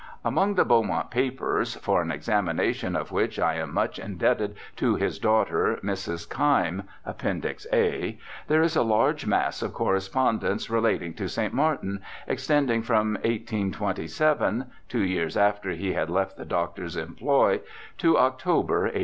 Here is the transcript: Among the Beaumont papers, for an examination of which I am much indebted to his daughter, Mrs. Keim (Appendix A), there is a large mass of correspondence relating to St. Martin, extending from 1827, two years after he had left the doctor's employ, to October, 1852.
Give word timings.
Among 0.25 0.55
the 0.55 0.65
Beaumont 0.65 1.11
papers, 1.11 1.75
for 1.75 2.01
an 2.01 2.09
examination 2.11 2.95
of 2.95 3.11
which 3.11 3.37
I 3.39 3.53
am 3.57 3.71
much 3.71 3.99
indebted 3.99 4.55
to 4.77 4.95
his 4.95 5.19
daughter, 5.19 5.77
Mrs. 5.83 6.27
Keim 6.27 6.85
(Appendix 7.05 7.67
A), 7.71 8.17
there 8.47 8.63
is 8.63 8.75
a 8.75 8.81
large 8.81 9.27
mass 9.27 9.61
of 9.61 9.73
correspondence 9.75 10.71
relating 10.71 11.13
to 11.13 11.29
St. 11.29 11.53
Martin, 11.53 12.01
extending 12.25 12.81
from 12.81 13.13
1827, 13.21 14.71
two 14.89 15.05
years 15.05 15.37
after 15.37 15.69
he 15.69 15.93
had 15.93 16.09
left 16.09 16.35
the 16.35 16.45
doctor's 16.45 16.97
employ, 16.97 17.59
to 17.99 18.17
October, 18.17 18.79
1852. 18.89 18.99